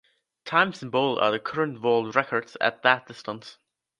Times 0.45 0.81
in 0.81 0.89
bold 0.89 1.19
are 1.19 1.29
the 1.29 1.37
current 1.37 1.79
world 1.79 2.15
records 2.15 2.57
at 2.59 2.81
that 2.81 3.05
distance. 3.05 3.59